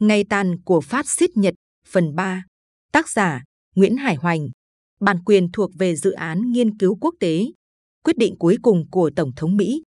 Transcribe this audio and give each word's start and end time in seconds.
Ngày 0.00 0.24
tàn 0.24 0.56
của 0.64 0.80
phát 0.80 1.08
xít 1.08 1.36
Nhật, 1.36 1.54
phần 1.88 2.14
3. 2.14 2.44
Tác 2.92 3.08
giả 3.08 3.42
Nguyễn 3.74 3.96
Hải 3.96 4.14
Hoành. 4.14 4.48
Bản 5.00 5.24
quyền 5.24 5.52
thuộc 5.52 5.70
về 5.78 5.96
dự 5.96 6.10
án 6.10 6.52
nghiên 6.52 6.78
cứu 6.78 6.96
quốc 7.00 7.14
tế. 7.20 7.44
Quyết 8.04 8.18
định 8.18 8.36
cuối 8.38 8.56
cùng 8.62 8.84
của 8.90 9.10
Tổng 9.16 9.32
thống 9.36 9.56
Mỹ. 9.56 9.82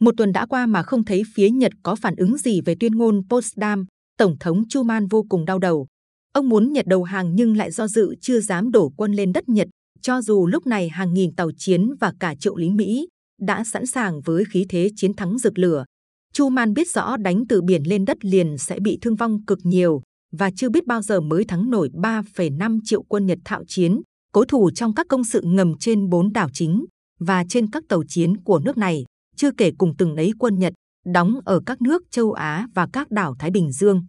Một 0.00 0.14
tuần 0.16 0.32
đã 0.32 0.46
qua 0.46 0.66
mà 0.66 0.82
không 0.82 1.04
thấy 1.04 1.22
phía 1.34 1.50
Nhật 1.50 1.72
có 1.82 1.94
phản 1.94 2.16
ứng 2.16 2.38
gì 2.38 2.60
về 2.60 2.74
tuyên 2.80 2.92
ngôn 2.92 3.22
Potsdam, 3.30 3.86
Tổng 4.18 4.36
thống 4.40 4.68
Truman 4.68 5.06
vô 5.06 5.26
cùng 5.28 5.44
đau 5.44 5.58
đầu. 5.58 5.86
Ông 6.32 6.48
muốn 6.48 6.72
Nhật 6.72 6.86
đầu 6.86 7.02
hàng 7.02 7.34
nhưng 7.34 7.56
lại 7.56 7.70
do 7.70 7.88
dự 7.88 8.14
chưa 8.20 8.40
dám 8.40 8.70
đổ 8.70 8.92
quân 8.96 9.12
lên 9.12 9.32
đất 9.32 9.48
Nhật, 9.48 9.68
cho 10.00 10.22
dù 10.22 10.46
lúc 10.46 10.66
này 10.66 10.88
hàng 10.88 11.14
nghìn 11.14 11.34
tàu 11.34 11.50
chiến 11.56 11.90
và 12.00 12.12
cả 12.20 12.34
triệu 12.34 12.56
lính 12.56 12.76
Mỹ 12.76 13.08
đã 13.40 13.64
sẵn 13.64 13.86
sàng 13.86 14.20
với 14.20 14.44
khí 14.44 14.66
thế 14.68 14.90
chiến 14.96 15.14
thắng 15.14 15.38
rực 15.38 15.58
lửa. 15.58 15.84
Chu 16.32 16.48
Man 16.48 16.74
biết 16.74 16.90
rõ 16.90 17.16
đánh 17.16 17.44
từ 17.48 17.62
biển 17.62 17.82
lên 17.86 18.04
đất 18.04 18.24
liền 18.24 18.58
sẽ 18.58 18.78
bị 18.80 18.98
thương 19.02 19.16
vong 19.16 19.44
cực 19.44 19.58
nhiều 19.62 20.02
và 20.32 20.50
chưa 20.56 20.68
biết 20.68 20.86
bao 20.86 21.02
giờ 21.02 21.20
mới 21.20 21.44
thắng 21.44 21.70
nổi 21.70 21.90
3,5 21.94 22.78
triệu 22.84 23.02
quân 23.02 23.26
Nhật 23.26 23.38
thạo 23.44 23.64
chiến, 23.68 24.00
cố 24.32 24.44
thủ 24.44 24.70
trong 24.70 24.94
các 24.94 25.06
công 25.08 25.24
sự 25.24 25.40
ngầm 25.44 25.78
trên 25.78 26.08
bốn 26.08 26.32
đảo 26.32 26.48
chính 26.52 26.84
và 27.20 27.44
trên 27.48 27.70
các 27.70 27.84
tàu 27.88 28.02
chiến 28.08 28.36
của 28.36 28.58
nước 28.58 28.76
này, 28.76 29.04
chưa 29.36 29.50
kể 29.56 29.70
cùng 29.78 29.94
từng 29.98 30.16
ấy 30.16 30.32
quân 30.38 30.58
Nhật 30.58 30.72
đóng 31.06 31.40
ở 31.44 31.60
các 31.66 31.82
nước 31.82 32.02
châu 32.10 32.32
Á 32.32 32.66
và 32.74 32.88
các 32.92 33.10
đảo 33.10 33.34
Thái 33.38 33.50
Bình 33.50 33.72
Dương. 33.72 34.06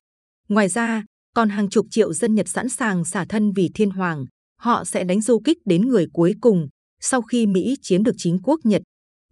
Ngoài 0.50 0.70
ra, 0.70 1.04
còn 1.36 1.50
hàng 1.50 1.70
chục 1.70 1.86
triệu 1.90 2.14
dân 2.14 2.36
Nhật 2.36 2.50
sẵn 2.50 2.70
sàng 2.70 3.06
xả 3.06 3.26
thân 3.30 3.52
vì 3.52 3.70
thiên 3.74 3.90
hoàng, 3.90 4.26
họ 4.60 4.84
sẽ 4.84 5.04
đánh 5.04 5.22
du 5.22 5.40
kích 5.40 5.58
đến 5.66 5.82
người 5.82 6.08
cuối 6.14 6.34
cùng 6.42 6.68
sau 7.02 7.22
khi 7.22 7.46
Mỹ 7.46 7.76
chiếm 7.82 8.04
được 8.04 8.16
chính 8.18 8.40
quốc 8.44 8.60
Nhật. 8.64 8.82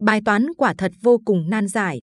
Bài 0.02 0.22
toán 0.26 0.48
quả 0.58 0.74
thật 0.78 0.92
vô 1.02 1.18
cùng 1.26 1.50
nan 1.50 1.68
giải, 1.68 2.00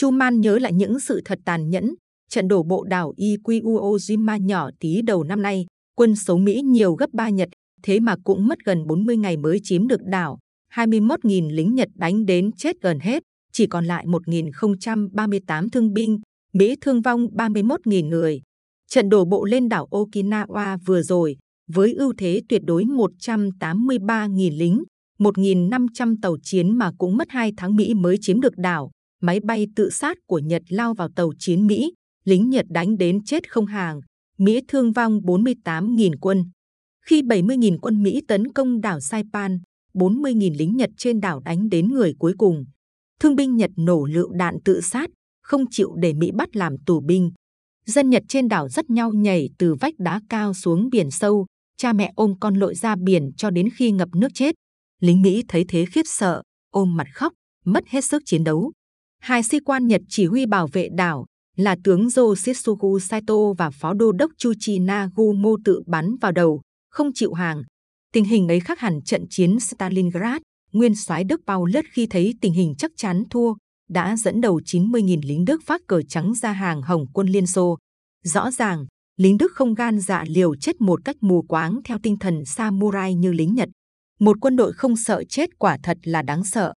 Chu 0.00 0.10
Man 0.10 0.40
nhớ 0.40 0.58
lại 0.58 0.72
những 0.72 1.00
sự 1.00 1.20
thật 1.24 1.38
tàn 1.44 1.70
nhẫn. 1.70 1.94
Trận 2.30 2.48
đổ 2.48 2.62
bộ 2.62 2.84
đảo 2.84 3.14
Iwo 3.16 4.38
nhỏ 4.40 4.70
tí 4.80 5.02
đầu 5.02 5.24
năm 5.24 5.42
nay, 5.42 5.66
quân 5.96 6.16
số 6.16 6.36
Mỹ 6.36 6.60
nhiều 6.64 6.94
gấp 6.94 7.10
3 7.12 7.28
Nhật, 7.28 7.48
thế 7.82 8.00
mà 8.00 8.16
cũng 8.24 8.46
mất 8.46 8.58
gần 8.64 8.86
40 8.86 9.16
ngày 9.16 9.36
mới 9.36 9.60
chiếm 9.62 9.88
được 9.88 10.00
đảo. 10.04 10.38
21.000 10.74 11.50
lính 11.50 11.74
Nhật 11.74 11.88
đánh 11.94 12.26
đến 12.26 12.52
chết 12.52 12.76
gần 12.82 13.00
hết, 13.00 13.22
chỉ 13.52 13.66
còn 13.66 13.84
lại 13.84 14.06
1.038 14.06 15.68
thương 15.68 15.92
binh, 15.92 16.20
Mỹ 16.52 16.76
thương 16.80 17.02
vong 17.02 17.26
31.000 17.26 18.08
người. 18.08 18.40
Trận 18.90 19.08
đổ 19.08 19.24
bộ 19.24 19.44
lên 19.44 19.68
đảo 19.68 19.88
Okinawa 19.90 20.78
vừa 20.86 21.02
rồi, 21.02 21.36
với 21.72 21.92
ưu 21.92 22.12
thế 22.18 22.42
tuyệt 22.48 22.62
đối 22.64 22.84
183.000 22.84 24.58
lính, 24.58 24.82
1.500 25.18 26.16
tàu 26.22 26.36
chiến 26.42 26.78
mà 26.78 26.90
cũng 26.98 27.16
mất 27.16 27.30
2 27.30 27.52
tháng 27.56 27.76
Mỹ 27.76 27.94
mới 27.94 28.16
chiếm 28.20 28.40
được 28.40 28.56
đảo 28.56 28.90
máy 29.20 29.40
bay 29.40 29.66
tự 29.76 29.90
sát 29.90 30.18
của 30.26 30.38
Nhật 30.38 30.62
lao 30.68 30.94
vào 30.94 31.08
tàu 31.16 31.32
chiến 31.38 31.66
Mỹ, 31.66 31.92
lính 32.24 32.50
Nhật 32.50 32.66
đánh 32.68 32.98
đến 32.98 33.24
chết 33.24 33.50
không 33.50 33.66
hàng, 33.66 34.00
Mỹ 34.38 34.60
thương 34.68 34.92
vong 34.92 35.20
48.000 35.20 36.12
quân. 36.20 36.44
Khi 37.06 37.22
70.000 37.22 37.78
quân 37.82 38.02
Mỹ 38.02 38.20
tấn 38.28 38.52
công 38.52 38.80
đảo 38.80 39.00
Saipan, 39.00 39.58
40.000 39.94 40.58
lính 40.58 40.76
Nhật 40.76 40.90
trên 40.96 41.20
đảo 41.20 41.40
đánh 41.40 41.68
đến 41.68 41.88
người 41.88 42.14
cuối 42.18 42.32
cùng. 42.38 42.64
Thương 43.20 43.36
binh 43.36 43.56
Nhật 43.56 43.70
nổ 43.76 44.04
lựu 44.04 44.32
đạn 44.32 44.54
tự 44.64 44.80
sát, 44.80 45.10
không 45.42 45.64
chịu 45.70 45.94
để 45.96 46.12
Mỹ 46.12 46.30
bắt 46.34 46.56
làm 46.56 46.76
tù 46.86 47.00
binh. 47.00 47.30
Dân 47.86 48.10
Nhật 48.10 48.22
trên 48.28 48.48
đảo 48.48 48.68
rất 48.68 48.90
nhau 48.90 49.12
nhảy 49.12 49.48
từ 49.58 49.74
vách 49.74 49.94
đá 49.98 50.20
cao 50.28 50.54
xuống 50.54 50.88
biển 50.90 51.10
sâu, 51.10 51.46
cha 51.76 51.92
mẹ 51.92 52.12
ôm 52.16 52.34
con 52.40 52.54
lội 52.54 52.74
ra 52.74 52.96
biển 52.96 53.30
cho 53.36 53.50
đến 53.50 53.68
khi 53.76 53.90
ngập 53.90 54.08
nước 54.14 54.28
chết. 54.34 54.54
Lính 55.00 55.22
Mỹ 55.22 55.42
thấy 55.48 55.64
thế 55.68 55.84
khiếp 55.84 56.02
sợ, 56.04 56.42
ôm 56.70 56.96
mặt 56.96 57.06
khóc, 57.14 57.32
mất 57.64 57.84
hết 57.88 58.04
sức 58.04 58.22
chiến 58.26 58.44
đấu. 58.44 58.72
Hai 59.20 59.42
sĩ 59.42 59.60
quan 59.60 59.86
Nhật 59.86 60.00
chỉ 60.08 60.26
huy 60.26 60.46
bảo 60.46 60.66
vệ 60.72 60.88
đảo 60.92 61.26
là 61.56 61.76
tướng 61.84 62.08
Yoshitsugu 62.16 62.98
Saito 62.98 63.52
và 63.58 63.70
phó 63.70 63.94
đô 63.94 64.12
đốc 64.12 64.30
Chuchi 64.38 64.78
Nagumo 64.78 65.50
tự 65.64 65.82
bắn 65.86 66.16
vào 66.20 66.32
đầu, 66.32 66.62
không 66.90 67.10
chịu 67.14 67.32
hàng. 67.32 67.62
Tình 68.12 68.24
hình 68.24 68.48
ấy 68.48 68.60
khác 68.60 68.80
hẳn 68.80 69.00
trận 69.04 69.24
chiến 69.30 69.60
Stalingrad. 69.60 70.42
Nguyên 70.72 70.94
soái 70.94 71.24
Đức 71.24 71.40
Paulus 71.46 71.84
khi 71.92 72.06
thấy 72.06 72.34
tình 72.40 72.52
hình 72.52 72.74
chắc 72.78 72.90
chắn 72.96 73.22
thua, 73.30 73.54
đã 73.88 74.16
dẫn 74.16 74.40
đầu 74.40 74.60
90.000 74.64 75.20
lính 75.24 75.44
Đức 75.44 75.62
phát 75.66 75.80
cờ 75.86 76.02
trắng 76.08 76.34
ra 76.34 76.52
hàng 76.52 76.82
Hồng 76.82 77.06
quân 77.12 77.28
Liên 77.28 77.46
Xô. 77.46 77.78
Rõ 78.24 78.50
ràng, 78.50 78.86
lính 79.16 79.38
Đức 79.38 79.52
không 79.52 79.74
gan 79.74 80.00
dạ 80.00 80.24
liều 80.28 80.56
chết 80.56 80.80
một 80.80 81.04
cách 81.04 81.16
mù 81.20 81.42
quáng 81.42 81.80
theo 81.84 81.98
tinh 82.02 82.16
thần 82.18 82.44
samurai 82.44 83.14
như 83.14 83.32
lính 83.32 83.54
Nhật. 83.54 83.68
Một 84.20 84.36
quân 84.40 84.56
đội 84.56 84.72
không 84.72 84.96
sợ 84.96 85.24
chết 85.28 85.58
quả 85.58 85.78
thật 85.82 85.98
là 86.02 86.22
đáng 86.22 86.44
sợ. 86.44 86.72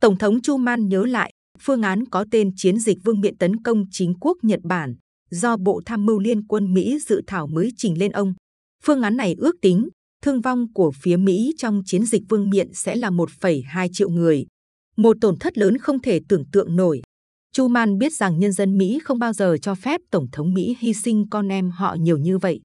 Tổng 0.00 0.18
thống 0.18 0.40
Truman 0.40 0.88
nhớ 0.88 1.04
lại 1.04 1.32
Phương 1.60 1.82
án 1.82 2.04
có 2.04 2.24
tên 2.30 2.50
chiến 2.56 2.78
dịch 2.78 2.98
vương 3.04 3.20
miện 3.20 3.36
tấn 3.36 3.62
công 3.62 3.84
chính 3.90 4.14
quốc 4.20 4.36
Nhật 4.42 4.60
Bản 4.64 4.94
do 5.30 5.56
Bộ 5.56 5.82
Tham 5.86 6.06
mưu 6.06 6.18
Liên 6.18 6.46
quân 6.46 6.74
Mỹ 6.74 6.98
dự 7.06 7.22
thảo 7.26 7.46
mới 7.46 7.70
trình 7.76 7.98
lên 7.98 8.12
ông. 8.12 8.34
Phương 8.84 9.02
án 9.02 9.16
này 9.16 9.34
ước 9.38 9.56
tính 9.62 9.88
thương 10.22 10.40
vong 10.40 10.72
của 10.72 10.92
phía 11.02 11.16
Mỹ 11.16 11.54
trong 11.58 11.82
chiến 11.86 12.04
dịch 12.04 12.22
vương 12.28 12.50
miện 12.50 12.72
sẽ 12.72 12.96
là 12.96 13.10
1,2 13.10 13.88
triệu 13.92 14.10
người, 14.10 14.46
một 14.96 15.16
tổn 15.20 15.36
thất 15.38 15.58
lớn 15.58 15.78
không 15.78 16.02
thể 16.02 16.20
tưởng 16.28 16.44
tượng 16.52 16.76
nổi. 16.76 17.02
Truman 17.52 17.98
biết 17.98 18.12
rằng 18.12 18.38
nhân 18.38 18.52
dân 18.52 18.78
Mỹ 18.78 18.98
không 19.04 19.18
bao 19.18 19.32
giờ 19.32 19.56
cho 19.62 19.74
phép 19.74 20.00
Tổng 20.10 20.26
thống 20.32 20.54
Mỹ 20.54 20.76
hy 20.78 20.94
sinh 20.94 21.28
con 21.30 21.48
em 21.48 21.70
họ 21.70 21.96
nhiều 22.00 22.18
như 22.18 22.38
vậy. 22.38 22.60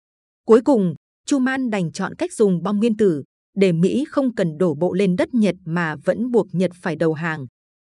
Cuối 0.46 0.62
cùng, 0.62 0.96
Truman 1.26 1.70
đành 1.70 1.92
chọn 1.92 2.16
cách 2.16 2.34
dùng 2.34 2.64
bom 2.64 2.78
nguyên 2.78 2.98
tử 2.98 3.24
để 3.56 3.72
Mỹ 3.72 4.06
không 4.10 4.36
cần 4.36 4.58
đổ 4.58 4.76
bộ 4.76 4.94
lên 4.94 5.16
đất 5.16 5.34
Nhật 5.34 5.56
mà 5.66 5.96
vẫn 6.06 6.32
buộc 6.32 6.48
Nhật 6.52 6.72
phải 6.82 6.96
đầu 6.96 7.14
hàng. 7.14 7.46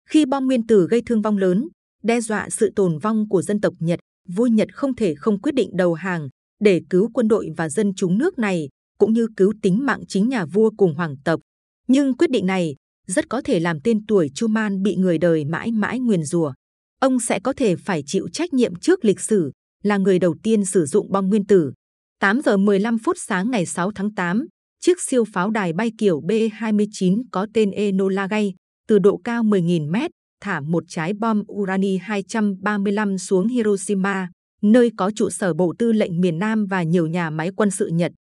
Khi 0.08 0.26
bom 0.26 0.46
nguyên 0.46 0.66
tử 0.66 0.86
gây 0.90 1.02
thương 1.06 1.22
vong 1.22 1.38
lớn, 1.38 1.68
đe 2.02 2.20
dọa 2.20 2.48
sự 2.50 2.72
tồn 2.76 2.98
vong 2.98 3.28
của 3.28 3.42
dân 3.42 3.60
tộc 3.60 3.74
Nhật, 3.78 4.00
vua 4.28 4.46
Nhật 4.46 4.68
không 4.74 4.96
thể 4.96 5.14
không 5.14 5.40
quyết 5.40 5.54
định 5.54 5.70
đầu 5.76 5.94
hàng 5.94 6.28
để 6.60 6.80
cứu 6.90 7.10
quân 7.14 7.28
đội 7.28 7.48
và 7.56 7.68
dân 7.68 7.92
chúng 7.96 8.18
nước 8.18 8.38
này, 8.38 8.68
cũng 8.98 9.12
như 9.12 9.28
cứu 9.36 9.52
tính 9.62 9.86
mạng 9.86 10.00
chính 10.08 10.28
nhà 10.28 10.44
vua 10.44 10.70
cùng 10.76 10.94
hoàng 10.94 11.16
tộc. 11.24 11.40
Nhưng 11.88 12.16
quyết 12.16 12.30
định 12.30 12.46
này 12.46 12.74
rất 13.06 13.28
có 13.28 13.42
thể 13.44 13.60
làm 13.60 13.80
tên 13.80 14.06
tuổi 14.06 14.30
Truman 14.34 14.82
bị 14.82 14.96
người 14.96 15.18
đời 15.18 15.44
mãi 15.44 15.72
mãi 15.72 15.98
nguyền 16.00 16.24
rủa. 16.24 16.52
Ông 17.00 17.20
sẽ 17.20 17.40
có 17.40 17.52
thể 17.52 17.76
phải 17.76 18.02
chịu 18.06 18.28
trách 18.32 18.52
nhiệm 18.52 18.74
trước 18.74 19.04
lịch 19.04 19.20
sử, 19.20 19.52
là 19.82 19.96
người 19.96 20.18
đầu 20.18 20.34
tiên 20.42 20.64
sử 20.64 20.86
dụng 20.86 21.12
bom 21.12 21.28
nguyên 21.28 21.46
tử. 21.46 21.72
8 22.20 22.40
giờ 22.42 22.56
15 22.56 22.98
phút 22.98 23.16
sáng 23.18 23.50
ngày 23.50 23.66
6 23.66 23.92
tháng 23.94 24.14
8, 24.14 24.46
chiếc 24.80 25.00
siêu 25.00 25.24
pháo 25.32 25.50
đài 25.50 25.72
bay 25.72 25.92
kiểu 25.98 26.20
B-29 26.20 27.22
có 27.32 27.46
tên 27.54 27.70
Enola 27.70 28.26
Gay 28.26 28.54
từ 28.88 28.98
độ 28.98 29.20
cao 29.24 29.42
10.000 29.42 29.90
mét, 29.90 30.10
thả 30.40 30.60
một 30.60 30.84
trái 30.88 31.12
bom 31.12 31.42
urani 31.52 31.96
235 31.96 33.18
xuống 33.18 33.48
Hiroshima, 33.48 34.28
nơi 34.62 34.90
có 34.96 35.10
trụ 35.10 35.30
sở 35.30 35.54
Bộ 35.54 35.74
Tư 35.78 35.92
lệnh 35.92 36.20
miền 36.20 36.38
Nam 36.38 36.66
và 36.66 36.82
nhiều 36.82 37.06
nhà 37.06 37.30
máy 37.30 37.50
quân 37.56 37.70
sự 37.70 37.86
Nhật. 37.86 38.12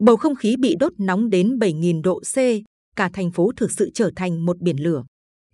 Bầu 0.00 0.16
không 0.16 0.34
khí 0.34 0.56
bị 0.56 0.76
đốt 0.80 0.92
nóng 0.98 1.30
đến 1.30 1.58
7.000 1.58 2.02
độ 2.02 2.20
C, 2.20 2.36
cả 2.96 3.10
thành 3.12 3.30
phố 3.30 3.52
thực 3.56 3.70
sự 3.72 3.90
trở 3.94 4.10
thành 4.16 4.46
một 4.46 4.58
biển 4.60 4.82
lửa. 4.82 5.04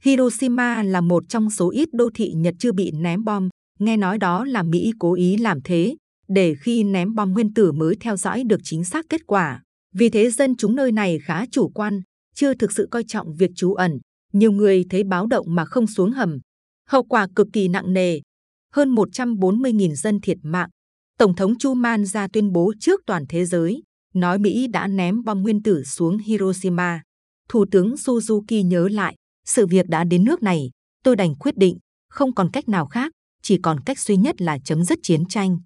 Hiroshima 0.02 0.82
là 0.82 1.00
một 1.00 1.24
trong 1.28 1.50
số 1.50 1.70
ít 1.70 1.88
đô 1.92 2.10
thị 2.14 2.32
Nhật 2.36 2.54
chưa 2.58 2.72
bị 2.72 2.90
ném 2.90 3.24
bom, 3.24 3.48
nghe 3.78 3.96
nói 3.96 4.18
đó 4.18 4.44
là 4.44 4.62
Mỹ 4.62 4.92
cố 4.98 5.14
ý 5.14 5.36
làm 5.36 5.60
thế, 5.64 5.96
để 6.28 6.54
khi 6.60 6.84
ném 6.84 7.14
bom 7.14 7.32
nguyên 7.32 7.54
tử 7.54 7.72
mới 7.72 7.96
theo 8.00 8.16
dõi 8.16 8.44
được 8.44 8.60
chính 8.62 8.84
xác 8.84 9.06
kết 9.08 9.26
quả. 9.26 9.62
Vì 9.94 10.10
thế 10.10 10.30
dân 10.30 10.56
chúng 10.56 10.76
nơi 10.76 10.92
này 10.92 11.18
khá 11.24 11.46
chủ 11.50 11.68
quan, 11.68 12.00
chưa 12.34 12.54
thực 12.54 12.72
sự 12.72 12.88
coi 12.90 13.04
trọng 13.08 13.34
việc 13.34 13.50
trú 13.56 13.74
ẩn, 13.74 13.98
nhiều 14.32 14.52
người 14.52 14.84
thấy 14.90 15.04
báo 15.04 15.26
động 15.26 15.46
mà 15.48 15.64
không 15.64 15.86
xuống 15.86 16.10
hầm. 16.10 16.38
Hậu 16.88 17.02
quả 17.02 17.26
cực 17.36 17.46
kỳ 17.52 17.68
nặng 17.68 17.92
nề. 17.92 18.20
Hơn 18.72 18.94
140.000 18.94 19.94
dân 19.94 20.20
thiệt 20.20 20.38
mạng. 20.42 20.68
Tổng 21.18 21.34
thống 21.34 21.58
Truman 21.58 22.04
ra 22.04 22.28
tuyên 22.32 22.52
bố 22.52 22.72
trước 22.80 23.00
toàn 23.06 23.24
thế 23.28 23.44
giới, 23.44 23.82
nói 24.14 24.38
Mỹ 24.38 24.66
đã 24.66 24.86
ném 24.86 25.24
bom 25.24 25.42
nguyên 25.42 25.62
tử 25.62 25.82
xuống 25.84 26.18
Hiroshima. 26.18 27.02
Thủ 27.48 27.64
tướng 27.70 27.94
Suzuki 27.94 28.66
nhớ 28.66 28.88
lại, 28.88 29.14
sự 29.46 29.66
việc 29.66 29.86
đã 29.88 30.04
đến 30.04 30.24
nước 30.24 30.42
này, 30.42 30.70
tôi 31.04 31.16
đành 31.16 31.34
quyết 31.34 31.56
định, 31.56 31.78
không 32.08 32.34
còn 32.34 32.50
cách 32.52 32.68
nào 32.68 32.86
khác, 32.86 33.12
chỉ 33.42 33.58
còn 33.62 33.80
cách 33.80 33.98
duy 33.98 34.16
nhất 34.16 34.42
là 34.42 34.58
chấm 34.64 34.84
dứt 34.84 34.98
chiến 35.02 35.24
tranh. 35.28 35.58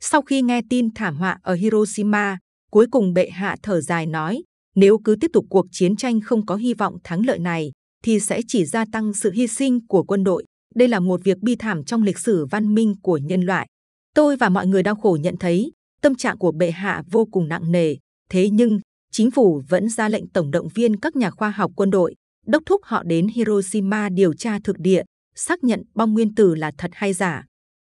Sau 0.00 0.22
khi 0.22 0.42
nghe 0.42 0.60
tin 0.70 0.94
thảm 0.94 1.16
họa 1.16 1.38
ở 1.42 1.54
Hiroshima, 1.54 2.38
cuối 2.70 2.86
cùng 2.90 3.14
bệ 3.14 3.30
hạ 3.30 3.56
thở 3.62 3.80
dài 3.80 4.06
nói, 4.06 4.42
nếu 4.74 4.98
cứ 5.04 5.16
tiếp 5.20 5.30
tục 5.32 5.46
cuộc 5.50 5.66
chiến 5.70 5.96
tranh 5.96 6.20
không 6.20 6.46
có 6.46 6.56
hy 6.56 6.74
vọng 6.74 6.96
thắng 7.04 7.26
lợi 7.26 7.38
này, 7.38 7.72
thì 8.04 8.20
sẽ 8.20 8.40
chỉ 8.48 8.64
gia 8.64 8.84
tăng 8.92 9.14
sự 9.14 9.30
hy 9.30 9.46
sinh 9.46 9.86
của 9.86 10.02
quân 10.02 10.24
đội. 10.24 10.44
Đây 10.74 10.88
là 10.88 11.00
một 11.00 11.20
việc 11.24 11.38
bi 11.42 11.56
thảm 11.56 11.84
trong 11.84 12.02
lịch 12.02 12.18
sử 12.18 12.46
văn 12.46 12.74
minh 12.74 12.94
của 13.02 13.16
nhân 13.16 13.40
loại. 13.40 13.66
Tôi 14.14 14.36
và 14.36 14.48
mọi 14.48 14.66
người 14.66 14.82
đau 14.82 14.94
khổ 14.94 15.18
nhận 15.20 15.36
thấy 15.40 15.72
tâm 16.02 16.14
trạng 16.14 16.38
của 16.38 16.52
bệ 16.52 16.70
hạ 16.70 17.02
vô 17.10 17.24
cùng 17.32 17.48
nặng 17.48 17.72
nề. 17.72 17.96
Thế 18.30 18.50
nhưng 18.50 18.80
chính 19.12 19.30
phủ 19.30 19.62
vẫn 19.68 19.88
ra 19.88 20.08
lệnh 20.08 20.28
tổng 20.28 20.50
động 20.50 20.68
viên 20.74 20.96
các 21.00 21.16
nhà 21.16 21.30
khoa 21.30 21.50
học 21.50 21.70
quân 21.76 21.90
đội, 21.90 22.14
đốc 22.46 22.62
thúc 22.66 22.80
họ 22.84 23.02
đến 23.02 23.28
Hiroshima 23.28 24.08
điều 24.08 24.34
tra 24.34 24.58
thực 24.64 24.78
địa, 24.78 25.02
xác 25.34 25.64
nhận 25.64 25.82
bom 25.94 26.12
nguyên 26.12 26.34
tử 26.34 26.54
là 26.54 26.72
thật 26.78 26.90
hay 26.94 27.12
giả. 27.12 27.44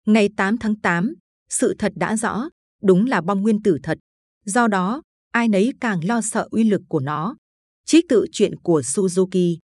Ngày 0.06 0.28
8 0.36 0.58
tháng 0.58 0.80
8, 0.80 1.14
sự 1.50 1.74
thật 1.78 1.92
đã 1.96 2.16
rõ, 2.16 2.48
đúng 2.82 3.06
là 3.06 3.20
bom 3.20 3.42
nguyên 3.42 3.62
tử 3.62 3.78
thật. 3.82 3.98
Do 4.44 4.68
đó, 4.68 5.02
ai 5.32 5.48
nấy 5.48 5.72
càng 5.80 6.00
lo 6.04 6.20
sợ 6.20 6.48
uy 6.50 6.64
lực 6.64 6.82
của 6.88 7.00
nó. 7.00 7.36
Trích 7.86 8.08
tự 8.08 8.26
chuyện 8.32 8.56
của 8.56 8.80
Suzuki 8.80 9.56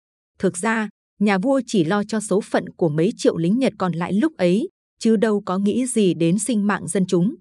Thực 0.41 0.57
ra, 0.57 0.89
nhà 1.21 1.39
vua 1.39 1.61
chỉ 1.67 1.85
lo 1.85 2.03
cho 2.09 2.21
số 2.21 2.41
phận 2.41 2.69
của 2.69 2.89
mấy 2.89 3.13
triệu 3.17 3.37
lính 3.37 3.59
Nhật 3.59 3.73
còn 3.79 3.93
lại 3.93 4.13
lúc 4.13 4.37
ấy, 4.37 4.69
chứ 4.99 5.17
đâu 5.17 5.43
có 5.47 5.59
nghĩ 5.59 5.87
gì 5.87 6.15
đến 6.15 6.39
sinh 6.39 6.67
mạng 6.67 6.89
dân 6.89 7.07
chúng. 7.07 7.35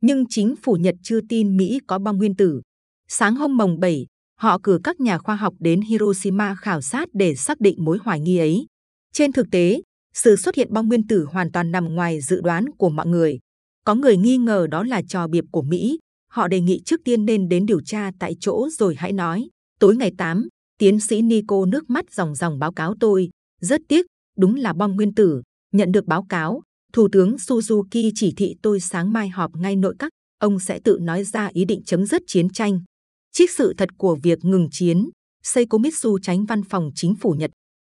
nhưng 0.00 0.24
chính 0.28 0.54
phủ 0.62 0.72
Nhật 0.72 0.94
chưa 1.02 1.20
tin 1.28 1.56
Mỹ 1.56 1.80
có 1.86 1.98
bom 1.98 2.16
nguyên 2.16 2.36
tử. 2.36 2.60
Sáng 3.08 3.34
hôm 3.34 3.56
mồng 3.56 3.80
7, 3.80 4.06
họ 4.38 4.58
cử 4.62 4.80
các 4.84 5.00
nhà 5.00 5.18
khoa 5.18 5.36
học 5.36 5.54
đến 5.58 5.80
Hiroshima 5.80 6.54
khảo 6.54 6.80
sát 6.80 7.08
để 7.12 7.34
xác 7.34 7.60
định 7.60 7.84
mối 7.84 7.98
hoài 8.02 8.20
nghi 8.20 8.38
ấy. 8.38 8.66
Trên 9.12 9.32
thực 9.32 9.46
tế, 9.50 9.82
sự 10.14 10.36
xuất 10.36 10.54
hiện 10.54 10.72
bom 10.72 10.88
nguyên 10.88 11.06
tử 11.06 11.26
hoàn 11.32 11.52
toàn 11.52 11.70
nằm 11.70 11.94
ngoài 11.94 12.20
dự 12.20 12.40
đoán 12.40 12.64
của 12.78 12.88
mọi 12.88 13.06
người. 13.06 13.38
Có 13.84 13.94
người 13.94 14.16
nghi 14.16 14.36
ngờ 14.36 14.66
đó 14.70 14.84
là 14.84 15.02
trò 15.08 15.26
biệp 15.28 15.44
của 15.50 15.62
Mỹ. 15.62 15.98
Họ 16.28 16.48
đề 16.48 16.60
nghị 16.60 16.82
trước 16.84 17.00
tiên 17.04 17.24
nên 17.24 17.48
đến 17.48 17.66
điều 17.66 17.80
tra 17.80 18.10
tại 18.18 18.36
chỗ 18.40 18.68
rồi 18.78 18.94
hãy 18.98 19.12
nói. 19.12 19.48
Tối 19.80 19.96
ngày 19.96 20.12
8, 20.18 20.48
tiến 20.80 21.00
sĩ 21.00 21.22
Nico 21.22 21.66
nước 21.66 21.90
mắt 21.90 22.12
ròng 22.12 22.34
ròng 22.34 22.58
báo 22.58 22.72
cáo 22.72 22.94
tôi. 23.00 23.30
Rất 23.60 23.80
tiếc, 23.88 24.06
đúng 24.36 24.54
là 24.54 24.72
bom 24.72 24.96
nguyên 24.96 25.14
tử. 25.14 25.42
Nhận 25.72 25.92
được 25.92 26.06
báo 26.06 26.26
cáo, 26.28 26.62
Thủ 26.92 27.08
tướng 27.12 27.36
Suzuki 27.36 28.12
chỉ 28.14 28.32
thị 28.36 28.54
tôi 28.62 28.80
sáng 28.80 29.12
mai 29.12 29.28
họp 29.28 29.56
ngay 29.56 29.76
nội 29.76 29.94
các. 29.98 30.10
Ông 30.38 30.60
sẽ 30.60 30.80
tự 30.84 30.98
nói 31.00 31.24
ra 31.24 31.50
ý 31.52 31.64
định 31.64 31.82
chấm 31.84 32.06
dứt 32.06 32.22
chiến 32.26 32.48
tranh. 32.48 32.80
Trích 33.32 33.50
sự 33.50 33.74
thật 33.76 33.88
của 33.98 34.18
việc 34.22 34.44
ngừng 34.44 34.68
chiến, 34.70 35.10
Seiko 35.42 35.78
Mitsu 35.78 36.18
tránh 36.18 36.44
văn 36.44 36.62
phòng 36.64 36.90
chính 36.94 37.14
phủ 37.14 37.32
Nhật 37.32 37.50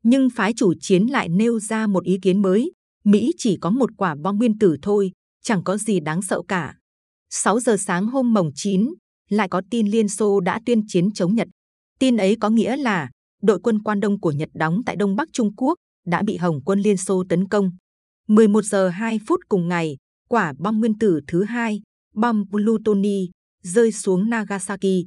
nhưng 0.08 0.30
phái 0.30 0.54
chủ 0.54 0.74
chiến 0.82 1.06
lại 1.06 1.30
nêu 1.30 1.60
ra 1.60 1.88
một 1.88 2.04
ý 2.04 2.18
kiến 2.22 2.42
mới. 2.42 2.72
Mỹ 3.04 3.32
chỉ 3.38 3.58
có 3.62 3.70
một 3.70 3.90
quả 3.98 4.16
bom 4.16 4.38
nguyên 4.38 4.60
tử 4.60 4.78
thôi, 4.82 5.12
chẳng 5.44 5.64
có 5.64 5.78
gì 5.78 6.00
đáng 6.00 6.22
sợ 6.22 6.42
cả. 6.48 6.76
6 7.30 7.60
giờ 7.60 7.78
sáng 7.80 8.08
hôm 8.08 8.34
mồng 8.34 8.52
9, 8.56 8.94
lại 9.30 9.48
có 9.50 9.62
tin 9.70 9.88
Liên 9.88 10.10
Xô 10.10 10.40
đã 10.40 10.60
tuyên 10.66 10.82
chiến 10.88 11.12
chống 11.12 11.36
Nhật. 11.36 11.48
Tin 12.00 12.18
ấy 12.18 12.38
có 12.39 12.50
nghĩa 12.50 12.77
là 12.77 13.09
đội 13.42 13.59
quân 13.59 13.83
quan 13.83 14.00
đông 14.00 14.19
của 14.19 14.31
Nhật 14.31 14.50
đóng 14.53 14.81
tại 14.86 14.95
Đông 14.95 15.15
Bắc 15.15 15.30
Trung 15.33 15.56
Quốc 15.56 15.77
đã 16.06 16.24
bị 16.24 16.38
Hồng 16.38 16.62
quân 16.65 16.80
Liên 16.80 16.97
Xô 16.97 17.24
tấn 17.30 17.47
công. 17.47 17.71
11 18.27 18.65
giờ 18.65 18.89
2 18.89 19.19
phút 19.27 19.39
cùng 19.50 19.68
ngày, 19.68 19.97
quả 20.30 20.53
bom 20.59 20.80
nguyên 20.80 20.97
tử 20.97 21.19
thứ 21.27 21.44
hai, 21.44 21.81
bom 22.13 22.44
plutoni, 22.50 23.30
rơi 23.63 23.92
xuống 23.92 24.30
Nagasaki. 24.30 25.06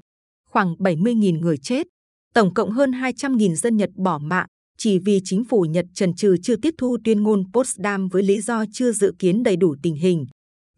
Khoảng 0.51 0.75
70.000 0.75 1.41
người 1.41 1.59
chết, 1.59 1.87
tổng 2.35 2.55
cộng 2.55 2.71
hơn 2.71 2.91
200.000 2.91 3.55
dân 3.55 3.77
Nhật 3.77 3.91
bỏ 3.97 4.19
mạng 4.19 4.47
chỉ 4.79 4.99
vì 4.99 5.21
chính 5.25 5.45
phủ 5.45 5.63
Nhật 5.63 5.87
trần 5.95 6.15
trừ 6.15 6.37
chưa 6.43 6.57
tiếp 6.57 6.75
thu 6.79 6.97
tuyên 7.05 7.23
ngôn 7.23 7.45
Potsdam 7.53 8.09
với 8.09 8.23
lý 8.23 8.41
do 8.41 8.65
chưa 8.73 8.93
dự 8.93 9.13
kiến 9.19 9.43
đầy 9.43 9.57
đủ 9.57 9.77
tình 9.83 9.95
hình. 9.95 10.27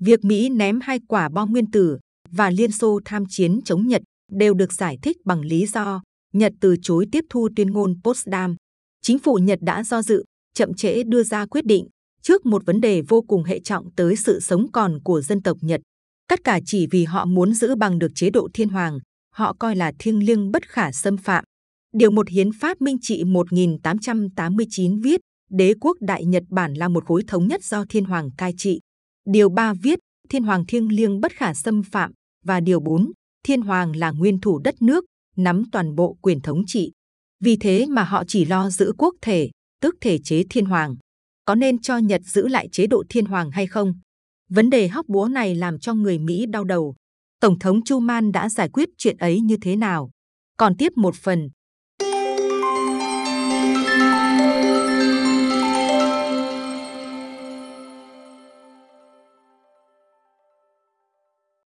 Việc 0.00 0.24
Mỹ 0.24 0.48
ném 0.48 0.80
hai 0.82 1.00
quả 1.08 1.28
bom 1.28 1.50
nguyên 1.50 1.70
tử 1.70 1.98
và 2.30 2.50
Liên 2.50 2.72
Xô 2.72 3.00
tham 3.04 3.24
chiến 3.28 3.60
chống 3.64 3.86
Nhật 3.86 4.02
đều 4.30 4.54
được 4.54 4.72
giải 4.72 4.98
thích 5.02 5.16
bằng 5.24 5.40
lý 5.40 5.66
do 5.66 6.02
Nhật 6.32 6.52
từ 6.60 6.76
chối 6.82 7.06
tiếp 7.12 7.24
thu 7.30 7.48
tuyên 7.56 7.70
ngôn 7.70 7.94
Potsdam. 8.04 8.56
Chính 9.02 9.18
phủ 9.18 9.34
Nhật 9.34 9.58
đã 9.62 9.84
do 9.84 10.02
dự, 10.02 10.24
chậm 10.54 10.74
trễ 10.74 11.02
đưa 11.02 11.22
ra 11.22 11.46
quyết 11.46 11.66
định 11.66 11.86
trước 12.22 12.46
một 12.46 12.66
vấn 12.66 12.80
đề 12.80 13.02
vô 13.08 13.22
cùng 13.28 13.44
hệ 13.44 13.60
trọng 13.60 13.94
tới 13.96 14.16
sự 14.16 14.40
sống 14.40 14.66
còn 14.72 14.98
của 15.04 15.20
dân 15.20 15.42
tộc 15.42 15.56
Nhật. 15.60 15.80
Tất 16.28 16.44
cả 16.44 16.60
chỉ 16.66 16.86
vì 16.90 17.04
họ 17.04 17.24
muốn 17.24 17.54
giữ 17.54 17.74
bằng 17.74 17.98
được 17.98 18.12
chế 18.14 18.30
độ 18.30 18.48
thiên 18.54 18.68
hoàng, 18.68 18.98
họ 19.34 19.56
coi 19.58 19.76
là 19.76 19.92
thiêng 19.98 20.26
liêng 20.26 20.50
bất 20.50 20.68
khả 20.68 20.92
xâm 20.92 21.16
phạm. 21.16 21.44
Điều 21.92 22.10
một 22.10 22.28
Hiến 22.28 22.50
pháp 22.60 22.80
Minh 22.80 22.96
trị 23.00 23.24
1889 23.24 25.00
viết, 25.00 25.20
đế 25.50 25.74
quốc 25.80 25.96
Đại 26.00 26.24
Nhật 26.24 26.42
Bản 26.50 26.74
là 26.74 26.88
một 26.88 27.04
khối 27.04 27.22
thống 27.26 27.48
nhất 27.48 27.64
do 27.64 27.84
thiên 27.88 28.04
hoàng 28.04 28.30
cai 28.38 28.54
trị. 28.56 28.80
Điều 29.26 29.48
3 29.48 29.74
viết, 29.82 29.98
thiên 30.28 30.42
hoàng 30.42 30.66
thiêng 30.66 30.92
liêng 30.92 31.20
bất 31.20 31.32
khả 31.32 31.54
xâm 31.54 31.82
phạm 31.82 32.12
và 32.44 32.60
điều 32.60 32.80
4, 32.80 33.12
thiên 33.42 33.62
hoàng 33.62 33.96
là 33.96 34.10
nguyên 34.10 34.40
thủ 34.40 34.58
đất 34.58 34.82
nước, 34.82 35.04
nắm 35.36 35.64
toàn 35.72 35.94
bộ 35.94 36.18
quyền 36.22 36.40
thống 36.40 36.62
trị. 36.66 36.92
Vì 37.40 37.56
thế 37.56 37.86
mà 37.88 38.04
họ 38.04 38.24
chỉ 38.28 38.44
lo 38.44 38.70
giữ 38.70 38.92
quốc 38.98 39.14
thể, 39.22 39.50
tức 39.80 39.94
thể 40.00 40.18
chế 40.24 40.44
thiên 40.50 40.64
hoàng. 40.64 40.96
Có 41.44 41.54
nên 41.54 41.80
cho 41.80 41.98
Nhật 41.98 42.20
giữ 42.24 42.48
lại 42.48 42.68
chế 42.72 42.86
độ 42.86 43.04
thiên 43.08 43.24
hoàng 43.24 43.50
hay 43.50 43.66
không? 43.66 43.94
Vấn 44.48 44.70
đề 44.70 44.88
hóc 44.88 45.08
búa 45.08 45.28
này 45.28 45.54
làm 45.54 45.78
cho 45.78 45.94
người 45.94 46.18
Mỹ 46.18 46.46
đau 46.46 46.64
đầu. 46.64 46.94
Tổng 47.40 47.58
thống 47.58 47.84
Truman 47.84 48.32
đã 48.32 48.48
giải 48.48 48.68
quyết 48.68 48.88
chuyện 48.98 49.16
ấy 49.16 49.40
như 49.40 49.56
thế 49.62 49.76
nào? 49.76 50.10
Còn 50.56 50.76
tiếp 50.76 50.92
một 50.96 51.14
phần, 51.14 51.50